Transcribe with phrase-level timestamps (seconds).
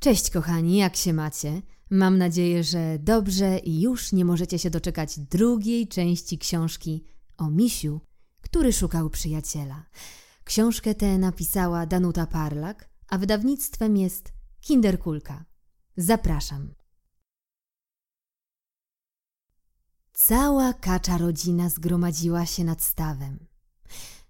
[0.00, 1.62] Cześć kochani, jak się macie?
[1.90, 7.04] Mam nadzieję, że dobrze i już nie możecie się doczekać drugiej części książki
[7.36, 8.00] o misiu,
[8.40, 9.86] który szukał przyjaciela.
[10.44, 15.44] Książkę tę napisała Danuta Parlak, a wydawnictwem jest Kinderkulka.
[15.96, 16.74] Zapraszam.
[20.12, 23.46] Cała kacza rodzina zgromadziła się nad stawem.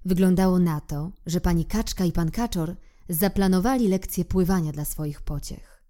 [0.05, 2.77] Wyglądało na to, że pani kaczka i pan kaczor
[3.11, 5.84] zaplanowali lekcję pływania dla swoich pociech.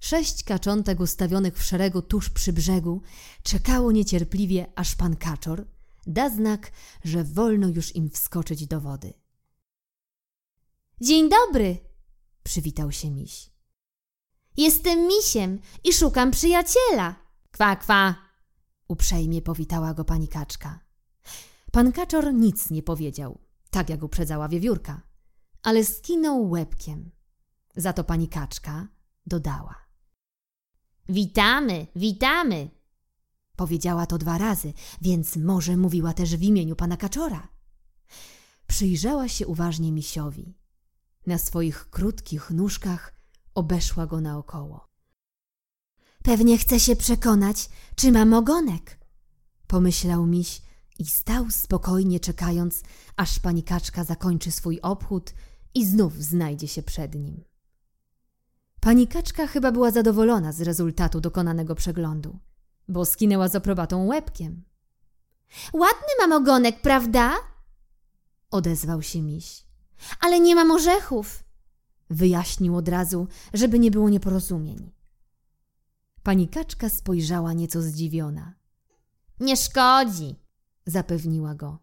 [0.00, 3.02] Sześć kaczątek ustawionych w szeregu tuż przy brzegu
[3.42, 5.66] czekało niecierpliwie, aż pan kaczor
[6.06, 6.72] da znak,
[7.04, 9.12] że wolno już im wskoczyć do wody.
[11.00, 11.78] Dzień dobry,
[12.42, 13.50] Przywitał się miś.
[14.56, 17.16] jestem misiem i szukam przyjaciela.
[17.52, 18.14] Kwa, kwa!
[18.88, 20.80] Uprzejmie powitała go pani kaczka.
[21.72, 23.38] Pan kaczor nic nie powiedział,
[23.70, 25.02] tak jak uprzedzała wiewiórka,
[25.62, 27.10] ale skinął łebkiem.
[27.76, 28.88] Za to pani kaczka
[29.26, 29.74] dodała.
[31.08, 32.70] Witamy, witamy.
[33.56, 37.48] Powiedziała to dwa razy, więc może mówiła też w imieniu pana kaczora.
[38.66, 40.54] Przyjrzała się uważnie misiowi.
[41.26, 43.14] Na swoich krótkich nóżkach
[43.54, 44.88] obeszła go naokoło.
[46.22, 48.98] Pewnie chce się przekonać, czy mam ogonek.
[49.66, 50.62] Pomyślał miś
[50.98, 52.82] i stał spokojnie czekając,
[53.16, 55.34] aż pani kaczka zakończy swój obchód
[55.74, 57.44] i znów znajdzie się przed nim.
[58.80, 62.38] Pani kaczka chyba była zadowolona z rezultatu dokonanego przeglądu,
[62.88, 64.64] bo skinęła z aprobatą łebkiem.
[65.72, 67.34] Ładny mam ogonek, prawda?
[68.50, 69.64] Odezwał się miś.
[70.20, 71.44] Ale nie mam orzechów.
[72.10, 74.90] Wyjaśnił od razu, żeby nie było nieporozumień.
[76.22, 78.54] Pani kaczka spojrzała nieco zdziwiona.
[79.40, 80.36] Nie szkodzi.
[80.86, 81.78] Zapewniła go.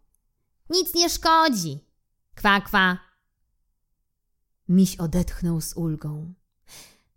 [0.70, 1.80] Nic nie szkodzi.
[2.36, 3.07] Kwa, kwa.
[4.70, 6.34] Miś odetchnął z ulgą.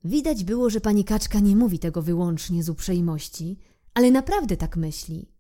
[0.05, 3.59] Widać było, że pani kaczka nie mówi tego wyłącznie z uprzejmości,
[3.95, 5.33] ale naprawdę tak myśli.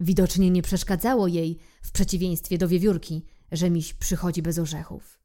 [0.00, 5.20] Widocznie nie przeszkadzało jej, w przeciwieństwie do wiewiórki, że miś przychodzi bez orzechów.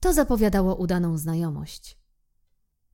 [0.00, 1.98] To zapowiadało udaną znajomość.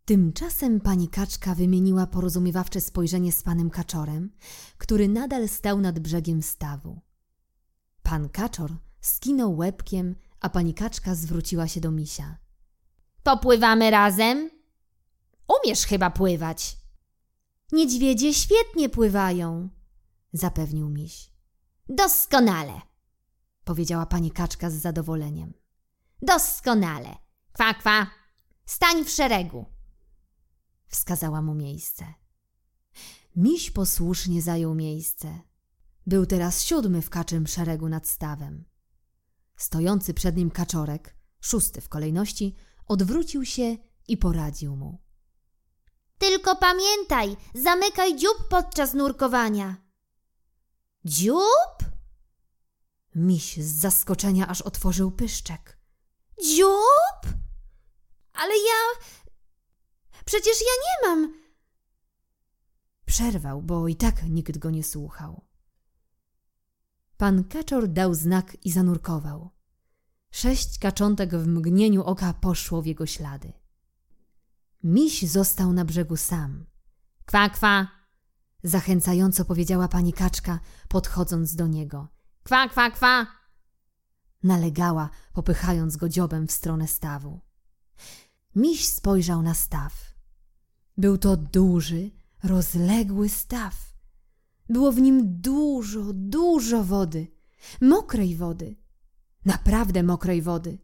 [0.05, 4.31] Tymczasem pani kaczka wymieniła porozumiewawcze spojrzenie z panem kaczorem,
[4.79, 7.01] który nadal stał nad brzegiem stawu.
[8.03, 12.39] Pan kaczor skinął łebkiem, a pani kaczka zwróciła się do misia.
[13.23, 14.51] Popływamy razem?
[15.63, 16.77] Umiesz chyba pływać.
[17.73, 19.69] Niedźwiedzie świetnie pływają,
[20.33, 21.33] zapewnił miś.
[21.89, 22.81] Doskonale.
[23.65, 25.53] Powiedziała pani kaczka z zadowoleniem.
[26.23, 27.17] Doskonale.
[27.53, 28.07] Kwa, kwa.
[28.67, 29.67] Stań w szeregu.
[30.89, 32.15] Wskazała mu miejsce.
[33.37, 35.41] Miś posłusznie zajął miejsce.
[36.07, 38.65] Był teraz siódmy w kaczym szeregu nad stawem.
[39.61, 42.57] Stojący przed nim kaczorek, szósty w kolejności,
[42.87, 43.77] odwrócił się
[44.09, 45.03] i poradził mu.
[46.19, 49.77] Tylko pamiętaj, zamykaj dziób podczas nurkowania.
[51.05, 51.77] Dziób?
[53.15, 55.79] Miś z zaskoczenia aż otworzył pyszczek.
[56.43, 57.35] Dziób?
[58.33, 59.07] Ale ja...
[60.25, 61.35] Przecież ja nie mam...
[63.07, 65.50] Przerwał, bo i tak nikt go nie słuchał.
[67.21, 69.51] Pan kaczor dał znak i zanurkował.
[70.31, 73.53] Sześć kaczątek w mgnieniu oka poszło w jego ślady.
[74.85, 76.67] Miś został na brzegu sam.
[77.27, 77.89] Kwa, kwa.
[78.63, 82.09] Zachęcająco powiedziała pani kaczka, podchodząc do niego.
[82.45, 83.27] Kwa, kwa, kwa.
[84.43, 87.41] Nalegała, popychając go dziobem w stronę stawu.
[88.55, 90.15] Miś spojrzał na staw.
[90.97, 92.11] Był to duży,
[92.43, 93.90] rozległy staw.
[94.71, 97.27] Było w nim dużo, dużo wody.
[97.81, 98.77] Mokrej wody.
[99.45, 100.79] Naprawdę mokrej wody.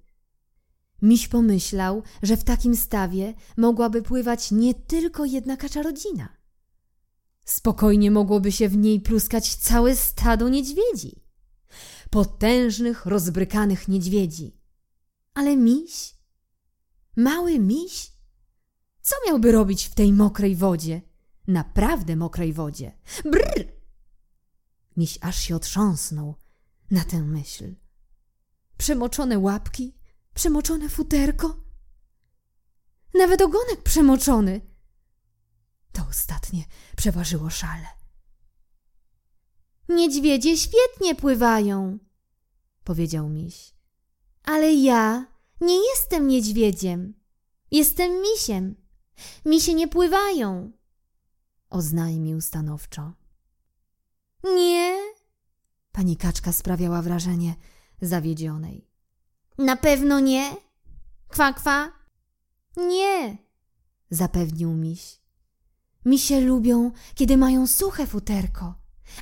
[1.02, 6.28] Miś pomyślał, że w takim stawie mogłaby pływać nie tylko jedna kaczarodzina.
[7.44, 11.24] Spokojnie mogłoby się w niej pluskać całe stado niedźwiedzi.
[12.10, 14.60] Potężnych, rozbrykanych niedźwiedzi.
[15.34, 16.14] Ale miś?
[17.16, 18.12] Mały miś?
[19.00, 21.02] Co miałby robić w tej mokrej wodzie?
[21.46, 22.92] Naprawdę mokrej wodzie.
[23.24, 23.75] Brrr!
[24.96, 26.34] Miś aż się otrząsnął
[26.90, 27.74] na tę myśl.
[28.78, 29.94] Przemoczone łapki,
[30.34, 31.56] przemoczone futerko.
[33.14, 34.60] Nawet ogonek przemoczony.
[35.92, 36.64] To ostatnie
[36.96, 37.86] przeważyło szale.
[39.88, 41.98] Niedźwiedzie świetnie pływają,
[42.84, 43.74] Powiedział miś.
[44.42, 45.26] ale ja
[45.60, 47.14] nie jestem niedźwiedziem.
[47.70, 48.76] Jestem misiem.
[49.44, 50.72] Misie nie pływają.
[51.70, 53.12] Oznajmił stanowczo.
[54.54, 54.98] Nie,
[55.92, 57.54] Pani kaczka sprawiała wrażenie
[58.02, 58.90] zawiedzionej.
[59.58, 60.56] na pewno nie.
[61.28, 61.92] Kwa, kwa.
[62.76, 63.36] Nie,
[64.10, 65.20] zapewnił miś.
[66.04, 68.74] Misie lubią, kiedy mają suche futerko,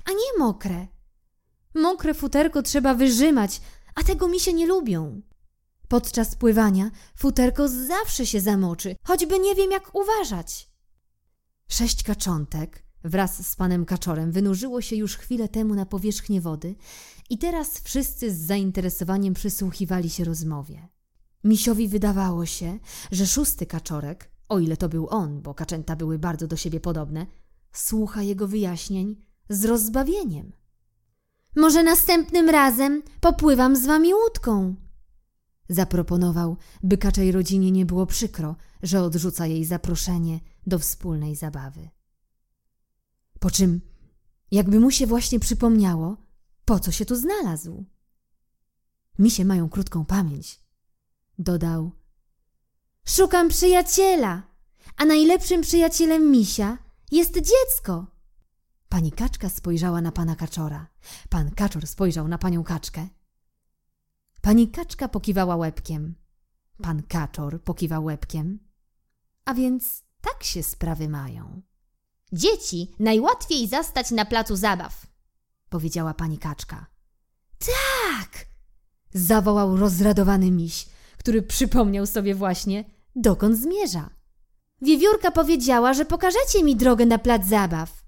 [0.05, 0.87] a nie mokre.
[1.75, 3.61] Mokre futerko trzeba wyrzymać,
[3.95, 5.23] a tego misie nie lubią.
[5.89, 10.71] Podczas pływania futerko zawsze się zamoczy, choćby nie wiem jak uważać.
[11.69, 16.75] Sześć kaczątek wraz z panem kaczorem wynurzyło się już chwilę temu na powierzchnię wody
[17.31, 20.89] i teraz wszyscy z zainteresowaniem przysłuchiwali się rozmowie.
[21.45, 22.79] Misiowi wydawało się,
[23.13, 27.27] że szósty kaczorek, o ile to był on, bo kaczęta były bardzo do siebie podobne,
[27.73, 29.17] słucha jego wyjaśnień
[29.49, 30.53] z rozbawieniem.
[31.57, 34.75] Może następnym razem popływam z wami łódką.
[35.69, 41.89] Zaproponował, by kaczej rodzinie nie było przykro, że odrzuca jej zaproszenie do wspólnej zabawy.
[43.45, 43.81] Po czym,
[44.51, 46.17] jakby mu się właśnie przypomniało,
[46.65, 47.85] po co się tu znalazł.
[49.19, 50.61] Misie mają krótką pamięć.
[51.39, 51.91] Dodał:
[53.07, 54.43] Szukam przyjaciela,
[54.97, 56.79] a najlepszym przyjacielem misia
[57.13, 58.07] jest dziecko.
[58.89, 60.87] Pani kaczka spojrzała na pana kaczora.
[61.29, 63.09] Pan kaczor spojrzał na panią kaczkę.
[64.41, 66.15] Pani kaczka pokiwała łebkiem.
[66.83, 68.59] Pan kaczor pokiwał łebkiem.
[69.45, 71.63] A więc tak się sprawy mają.
[72.33, 75.07] Dzieci najłatwiej zastać na placu zabaw,
[75.69, 76.87] powiedziała pani kaczka.
[77.59, 78.47] Tak!
[79.15, 80.87] Zawołał rozradowany miś,
[81.19, 82.85] który przypomniał sobie właśnie,
[83.17, 84.11] dokąd zmierza.
[84.83, 88.05] Wiewiórka powiedziała, że pokażecie mi drogę na plac zabaw.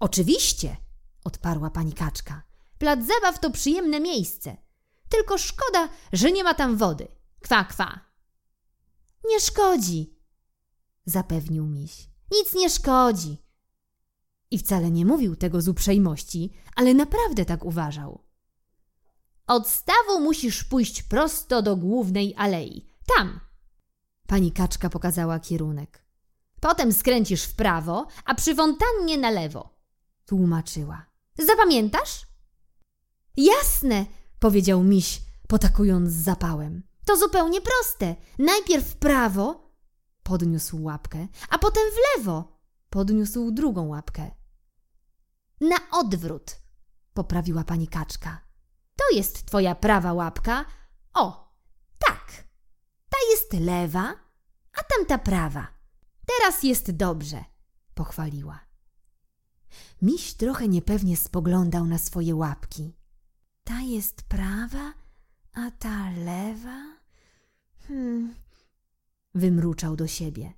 [0.00, 0.76] Oczywiście,
[1.24, 2.42] odparła pani kaczka.
[2.78, 4.56] Plac zabaw to przyjemne miejsce.
[5.08, 7.08] Tylko szkoda, że nie ma tam wody.
[7.42, 8.00] Kwa, kwa.
[9.28, 10.18] Nie szkodzi,
[11.06, 12.13] zapewnił miś.
[12.32, 13.36] Nic nie szkodzi.
[14.50, 18.24] I wcale nie mówił tego z uprzejmości, ale naprawdę tak uważał.
[19.46, 22.86] Od stawu musisz pójść prosto do głównej alei.
[23.16, 23.40] Tam.
[24.26, 26.04] Pani kaczka pokazała kierunek.
[26.60, 29.78] Potem skręcisz w prawo, a przy fontannie na lewo.
[30.26, 31.06] Tłumaczyła.
[31.38, 32.26] Zapamiętasz?
[33.36, 34.06] Jasne,
[34.38, 36.82] powiedział miś, potakując zapałem.
[37.06, 38.16] To zupełnie proste.
[38.38, 39.63] Najpierw prawo,
[40.24, 42.58] podniósł łapkę, a potem w lewo,
[42.90, 44.30] podniósł drugą łapkę.
[45.60, 46.56] Na odwrót,
[47.14, 48.40] poprawiła pani kaczka.
[48.96, 50.64] To jest twoja prawa łapka.
[51.14, 51.54] O,
[51.98, 52.44] tak.
[53.08, 54.14] Ta jest lewa,
[54.72, 55.66] a tamta prawa.
[56.26, 57.44] Teraz jest dobrze,
[57.94, 58.60] pochwaliła.
[60.02, 62.96] Miś trochę niepewnie spoglądał na swoje łapki.
[63.64, 64.92] Ta jest prawa,
[65.52, 66.93] a ta lewa?
[69.34, 70.52] Wymruczał do siebie.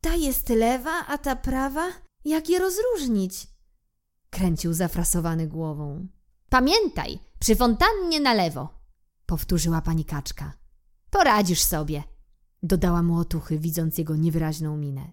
[0.00, 1.92] Ta jest lewa, a ta prawa?
[2.24, 3.46] Jak je rozróżnić?
[4.30, 6.06] Kręcił zafrasowany głową.
[6.48, 8.68] Pamiętaj, przy fontannie na lewo,
[9.26, 10.52] powtórzyła pani kaczka.
[11.10, 12.02] Poradzisz sobie,
[12.62, 15.12] dodała mu otuchy, widząc jego niewyraźną minę.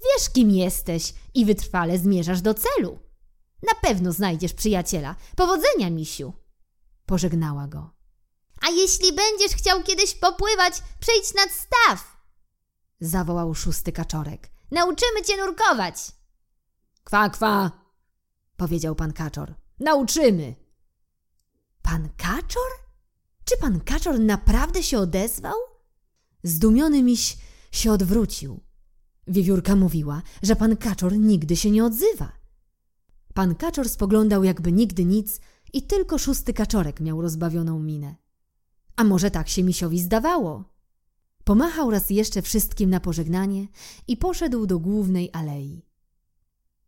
[0.00, 2.98] Wiesz, kim jesteś i wytrwale zmierzasz do celu.
[3.62, 5.16] Na pewno znajdziesz przyjaciela.
[5.36, 6.32] Powodzenia, misiu.
[7.06, 7.97] Pożegnała go.
[8.60, 12.16] A jeśli będziesz chciał kiedyś popływać, przejdź nad staw.
[13.00, 14.50] Zawołał szósty kaczorek.
[14.70, 15.96] Nauczymy cię nurkować.
[17.04, 17.70] Kwa, kwa,
[18.56, 19.54] powiedział pan kaczor.
[19.80, 20.54] Nauczymy.
[21.82, 22.70] Pan kaczor?
[23.44, 25.56] Czy pan kaczor naprawdę się odezwał?
[26.42, 27.36] Zdumiony miś
[27.72, 28.60] się odwrócił.
[29.26, 32.32] Wiewiórka mówiła, że pan kaczor nigdy się nie odzywa.
[33.34, 35.40] Pan kaczor spoglądał jakby nigdy nic
[35.72, 38.14] i tylko szósty kaczorek miał rozbawioną minę.
[38.98, 40.64] A może tak się misiowi zdawało?
[41.44, 43.66] Pomachał raz jeszcze wszystkim na pożegnanie
[44.08, 45.86] i poszedł do głównej alei.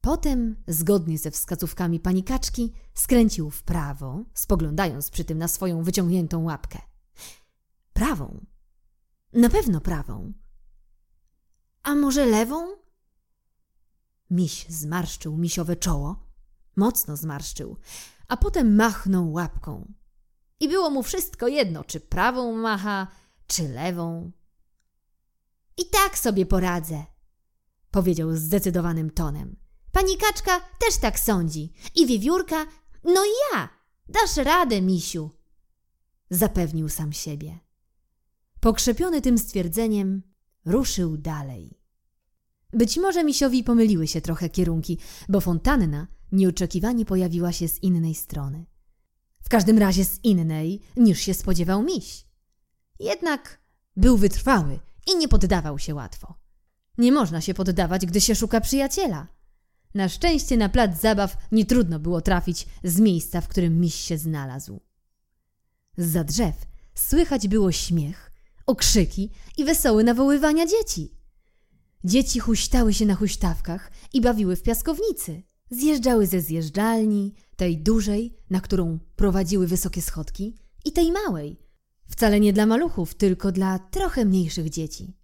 [0.00, 6.44] Potem, zgodnie ze wskazówkami pani kaczki, skręcił w prawo, spoglądając przy tym na swoją wyciągniętą
[6.44, 6.78] łapkę.
[7.92, 8.46] Prawą.
[9.32, 10.32] Na pewno prawą.
[11.82, 12.76] A może lewą?
[14.30, 16.26] Miś zmarszczył misiowe czoło,
[16.76, 17.76] mocno zmarszczył,
[18.28, 19.99] a potem machnął łapką.
[20.60, 23.06] I było mu wszystko jedno, czy prawą macha,
[23.46, 24.32] czy lewą.
[25.76, 27.04] I tak sobie poradzę,
[27.90, 29.56] powiedział zdecydowanym tonem.
[29.92, 31.72] Pani kaczka też tak sądzi.
[31.94, 32.66] I wiewiórka,
[33.04, 33.68] no i ja.
[34.08, 35.30] Dasz radę, misiu.
[36.30, 37.58] Zapewnił sam siebie.
[38.60, 40.22] Pokrzepiony tym stwierdzeniem,
[40.64, 41.80] ruszył dalej.
[42.72, 44.98] Być może misiowi pomyliły się trochę kierunki,
[45.28, 48.66] bo fontanna nieoczekiwanie pojawiła się z innej strony.
[49.42, 52.26] W każdym razie z innej, niż się spodziewał miś.
[52.98, 53.60] Jednak
[53.96, 56.34] był wytrwały i nie poddawał się łatwo.
[56.98, 59.26] Nie można się poddawać, gdy się szuka przyjaciela.
[59.94, 64.18] Na szczęście na plac zabaw nie trudno było trafić z miejsca, w którym miś się
[64.18, 64.80] znalazł.
[65.98, 66.54] Za drzew
[66.94, 68.32] słychać było śmiech,
[68.66, 71.14] okrzyki i wesołe nawoływania dzieci.
[72.04, 75.42] Dzieci huśtały się na huśtawkach i bawiły w piaskownicy.
[75.70, 81.60] Zjeżdżały ze zjeżdżalni, tej dużej, na którą prowadziły wysokie schodki, i tej małej,
[82.08, 85.16] wcale nie dla maluchów, tylko dla trochę mniejszych dzieci.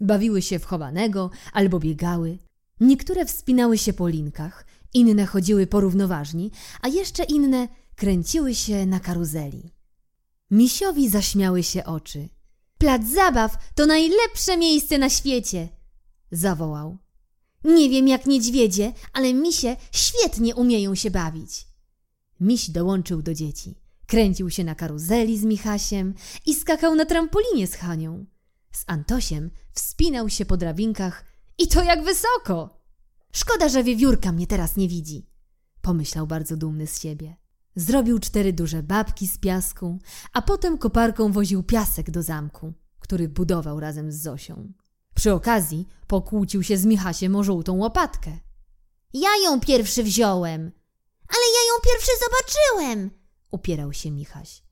[0.00, 2.38] Bawiły się w chowanego albo biegały.
[2.80, 6.50] Niektóre wspinały się po linkach, inne chodziły porównoważni,
[6.80, 9.72] a jeszcze inne kręciły się na karuzeli.
[10.50, 12.28] Misiowi zaśmiały się oczy.
[12.78, 15.68] Plac zabaw to najlepsze miejsce na świecie,
[16.32, 16.98] zawołał.
[17.64, 21.66] Nie wiem jak niedźwiedzie, ale misie świetnie umieją się bawić.
[22.40, 23.74] Miś dołączył do dzieci.
[24.06, 26.14] Kręcił się na karuzeli z Michasiem
[26.46, 28.26] i skakał na trampolinie z Hanią.
[28.72, 31.24] Z Antosiem wspinał się po drabinkach
[31.58, 32.80] i to jak wysoko!
[33.32, 35.26] Szkoda, że wiewiórka mnie teraz nie widzi,
[35.82, 37.36] pomyślał bardzo dumny z siebie.
[37.76, 39.98] Zrobił cztery duże babki z piasku,
[40.32, 44.72] a potem koparką woził piasek do zamku, który budował razem z Zosią.
[45.20, 48.38] Przy okazji pokłócił się z Michasiem o żółtą łopatkę.
[49.12, 50.60] Ja ją pierwszy wziąłem,
[51.28, 53.10] ale ja ją pierwszy zobaczyłem,
[53.50, 54.62] upierał się Michaś.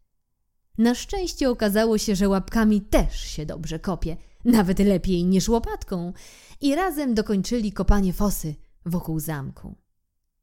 [0.79, 6.13] Na szczęście okazało się, że łapkami też się dobrze kopie, nawet lepiej niż łopatką,
[6.61, 8.55] i razem dokończyli kopanie fosy
[8.87, 9.75] wokół zamku.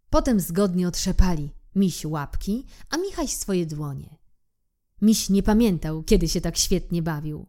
[0.09, 4.17] Potem zgodnie otrzepali miś łapki, a Michaś swoje dłonie.
[5.01, 7.47] Miś nie pamiętał, kiedy się tak świetnie bawił.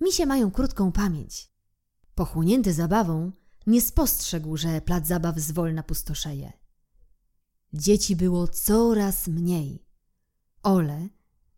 [0.00, 1.53] Misie mają krótką pamięć.
[2.14, 3.32] Pochłonięty zabawą,
[3.66, 6.52] nie spostrzegł, że plac zabaw zwolna pustoszeje.
[7.72, 9.86] Dzieci było coraz mniej.
[10.62, 11.08] Ole,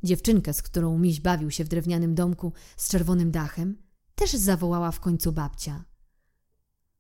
[0.03, 3.83] dziewczynkę, z którą miś bawił się w drewnianym domku z czerwonym dachem,
[4.15, 5.85] też zawołała w końcu babcia.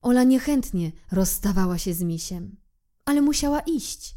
[0.03, 2.57] Ola niechętnie rozstawała się z misiem,
[3.05, 4.17] ale musiała iść.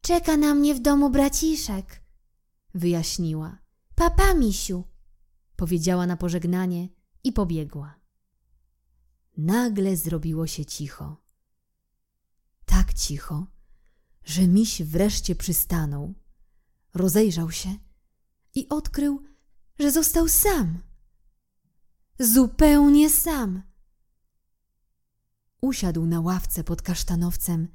[0.00, 2.02] Czeka na mnie w domu braciszek,
[2.74, 3.58] wyjaśniła.
[3.94, 4.84] Papa, misiu,
[5.56, 6.88] powiedziała na pożegnanie
[7.24, 7.94] i pobiegła.
[9.38, 11.16] Nagle zrobiło się cicho.
[12.64, 13.46] Tak cicho,
[14.24, 16.14] że miś wreszcie przystanął,
[16.94, 17.76] rozejrzał się
[18.54, 19.24] i odkrył,
[19.78, 20.82] że został sam.
[22.20, 23.62] Zupełnie sam.
[25.60, 27.68] Usiadł na ławce pod kasztanowcem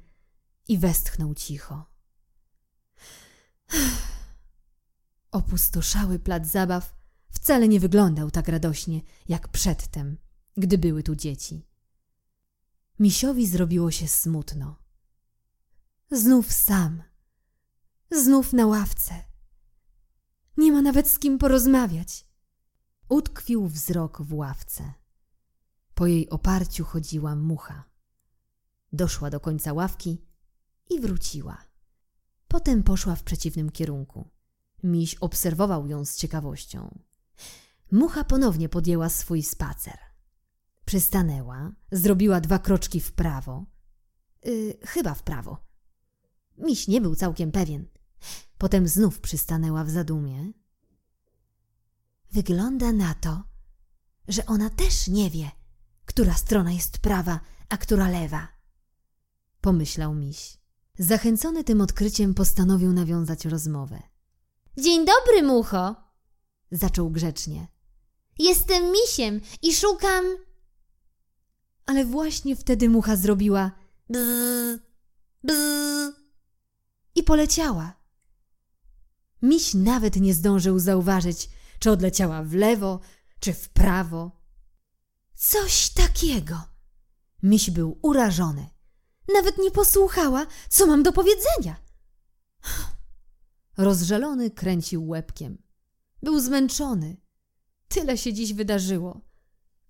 [0.68, 1.86] i westchnął cicho.
[5.30, 6.94] Opustoszały plac zabaw
[7.30, 10.23] wcale nie wyglądał tak radośnie jak przedtem,
[10.56, 11.66] gdy były tu dzieci.
[12.98, 14.76] Misiowi zrobiło się smutno.
[16.10, 17.02] Znów sam,
[18.10, 19.24] znów na ławce.
[20.56, 22.26] Nie ma nawet z kim porozmawiać.
[23.08, 24.92] Utkwił wzrok w ławce.
[25.94, 27.84] Po jej oparciu chodziła mucha.
[28.92, 30.24] Doszła do końca ławki
[30.90, 31.64] i wróciła.
[32.48, 34.30] Potem poszła w przeciwnym kierunku.
[34.82, 36.98] Miś obserwował ją z ciekawością.
[37.92, 40.13] Mucha ponownie podjęła swój spacer.
[40.84, 43.66] Przystanęła, zrobiła dwa kroczki w prawo.
[44.44, 45.64] Yy, chyba w prawo.
[46.58, 47.86] Miś nie był całkiem pewien.
[48.58, 50.52] Potem znów przystanęła w zadumie.
[52.32, 53.42] Wygląda na to,
[54.28, 55.50] że ona też nie wie,
[56.04, 58.48] która strona jest prawa, a która lewa.
[59.60, 60.58] Pomyślał miś.
[60.98, 64.02] Zachęcony tym odkryciem postanowił nawiązać rozmowę.
[64.78, 65.96] Dzień dobry, mucho,
[66.70, 67.68] zaczął grzecznie.
[68.38, 70.24] Jestem misiem i szukam.
[71.86, 73.70] Ale właśnie wtedy mucha zrobiła
[74.10, 74.78] bzz,
[75.44, 76.14] bzz
[77.14, 78.04] i poleciała.
[79.42, 83.00] Miś nawet nie zdążył zauważyć, czy odleciała w lewo,
[83.40, 84.44] czy w prawo.
[85.34, 86.62] Coś takiego.
[87.42, 88.70] Miś był urażony.
[89.34, 91.76] Nawet nie posłuchała, co mam do powiedzenia.
[93.76, 95.62] Rozżalony kręcił łebkiem.
[96.22, 97.16] Był zmęczony.
[97.88, 99.20] Tyle się dziś wydarzyło.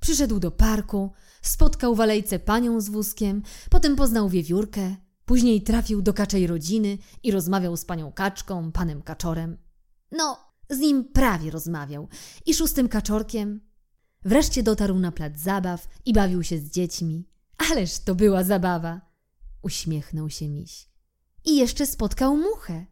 [0.04, 6.14] Przyszedł do parku, spotkał w alejce panią z wózkiem, potem poznał wiewiórkę, później trafił do
[6.14, 9.58] kaczej rodziny i rozmawiał z panią kaczką, panem kaczorem.
[10.12, 10.38] No,
[10.70, 12.08] z nim prawie rozmawiał
[12.46, 13.60] i szóstym kaczorkiem.
[14.22, 17.28] Wreszcie dotarł na plac zabaw i bawił się z dziećmi.
[17.70, 19.00] Ależ to była zabawa!
[19.62, 20.88] Uśmiechnął się miś.
[21.44, 22.86] I jeszcze spotkał muchę.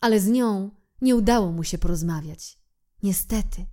[0.00, 0.70] Ale z nią
[1.02, 2.58] nie udało mu się porozmawiać.
[3.02, 3.66] Niestety.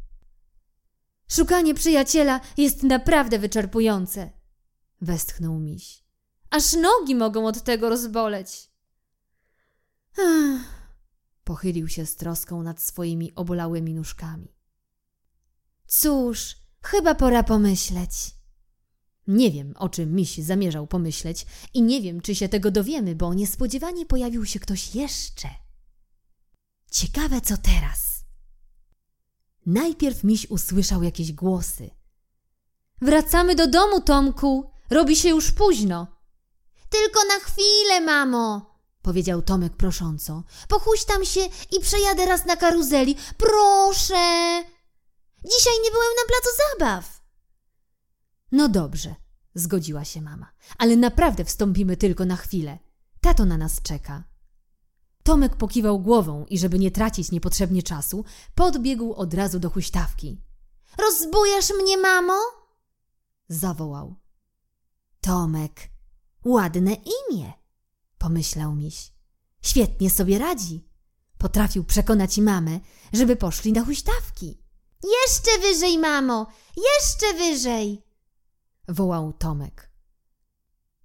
[1.27, 4.31] Szukanie przyjaciela jest naprawdę wyczerpujące,
[5.01, 6.03] westchnął miś.
[6.49, 8.69] Aż nogi mogą od tego rozboleć.
[10.17, 10.61] Ach,
[11.43, 14.55] pochylił się z troską nad swoimi obolałymi nóżkami.
[15.87, 18.11] Cóż, chyba pora pomyśleć.
[19.27, 23.33] Nie wiem, o czym miś zamierzał pomyśleć i nie wiem, czy się tego dowiemy, bo
[23.33, 25.49] niespodziewanie pojawił się ktoś jeszcze.
[26.91, 28.14] Ciekawe, co teraz.
[29.65, 31.89] Najpierw miś usłyszał jakieś głosy.
[33.01, 34.71] Wracamy do domu, Tomku.
[34.89, 36.07] Robi się już późno.
[36.89, 40.43] Tylko na chwilę, mamo, powiedział Tomek prosząco.
[40.67, 41.41] Pochuśtam się
[41.71, 43.15] i przejadę raz na karuzeli.
[43.37, 44.63] Proszę.
[45.45, 47.21] Dzisiaj nie byłem na placu zabaw.
[48.51, 49.15] No dobrze,
[49.55, 52.79] zgodziła się mama, ale naprawdę wstąpimy tylko na chwilę.
[53.21, 54.23] Tato na nas czeka.
[55.25, 60.41] Tomek pokiwał głową i żeby nie tracić niepotrzebnie czasu, podbiegł od razu do huśtawki.
[60.97, 62.37] Rozbujasz mnie, mamo?
[63.49, 64.15] Zawołał.
[65.21, 65.89] Tomek,
[66.45, 67.53] ładne imię,
[68.17, 69.11] pomyślał miś.
[69.61, 70.87] Świetnie sobie radzi.
[71.37, 72.79] Potrafił przekonać mamę,
[73.13, 74.61] żeby poszli na huśtawki.
[75.03, 78.03] Jeszcze wyżej, mamo, jeszcze wyżej.
[78.87, 79.91] Wołał Tomek.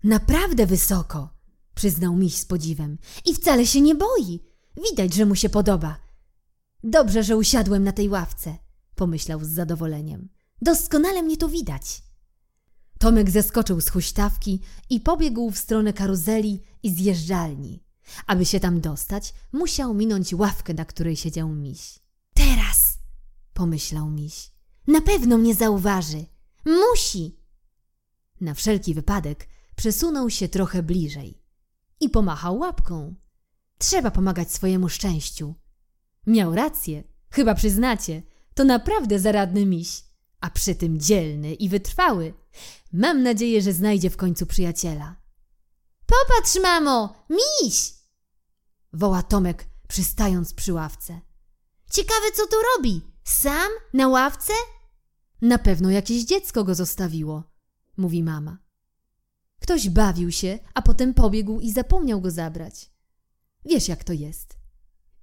[0.04, 1.28] Naprawdę wysoko,
[1.74, 2.98] przyznał miś z podziwem.
[3.24, 4.40] I wcale się nie boi.
[4.90, 6.00] Widać, że mu się podoba.
[6.84, 8.58] Dobrze, że usiadłem na tej ławce,
[8.94, 10.28] pomyślał z zadowoleniem.
[10.62, 12.02] Doskonale mnie to widać.
[12.98, 14.60] Tomek zeskoczył z huśtawki
[14.90, 17.84] i pobiegł w stronę karuzeli i zjeżdżalni.
[18.26, 21.98] Aby się tam dostać, musiał minąć ławkę, na której siedział miś.
[22.34, 22.98] Teraz,
[23.54, 24.50] pomyślał miś,
[24.86, 26.26] na pewno mnie zauważy.
[26.64, 27.40] Musi.
[28.40, 31.39] Na wszelki wypadek przesunął się trochę bliżej
[32.00, 33.14] i pomachał łapką.
[33.78, 35.54] Trzeba pomagać swojemu szczęściu.
[36.26, 38.22] Miał rację, chyba przyznacie,
[38.54, 40.04] to naprawdę zaradny miś,
[40.40, 42.34] a przy tym dzielny i wytrwały.
[42.92, 45.16] Mam nadzieję, że znajdzie w końcu przyjaciela.
[46.06, 47.94] Popatrz, mamo, miś!
[48.92, 51.20] Woła Tomek, przystając przy ławce.
[51.92, 53.02] Ciekawe, co tu robi.
[53.24, 53.70] Sam?
[53.94, 54.52] Na ławce?
[55.42, 57.42] Na pewno jakieś dziecko go zostawiło,
[57.96, 58.58] mówi mama.
[59.60, 62.90] Ktoś bawił się, a potem pobiegł i zapomniał go zabrać.
[63.64, 64.58] Wiesz, jak to jest.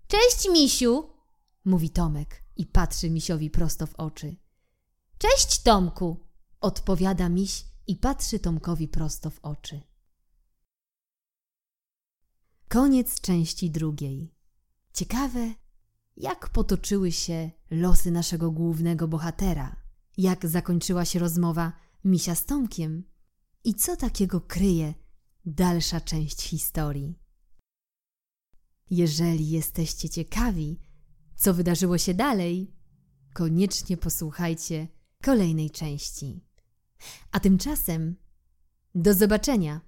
[0.08, 1.10] Cześć, misiu,
[1.66, 4.36] mówi Tomek i patrzy misiowi prosto w oczy.
[5.18, 6.28] Cześć, Tomku,
[6.62, 9.82] odpowiada miś i patrzy Tomkowi prosto w oczy.
[12.68, 14.36] Koniec części drugiej.
[14.94, 15.54] Ciekawe,
[16.18, 19.76] jak potoczyły się losy naszego głównego bohatera,
[20.18, 23.04] jak zakończyła się rozmowa misia z Tomkiem
[23.64, 24.94] i co takiego kryje
[25.46, 27.20] dalsza część historii.
[28.90, 30.80] Jeżeli jesteście ciekawi,
[31.36, 32.76] co wydarzyło się dalej,
[33.34, 34.88] koniecznie posłuchajcie
[35.24, 36.46] kolejnej części.
[37.32, 38.16] A tymczasem
[38.96, 39.87] do zobaczenia!